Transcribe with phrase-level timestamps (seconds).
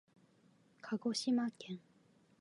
[0.81, 1.79] かごしまけん